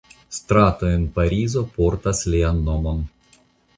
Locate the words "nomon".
2.71-3.05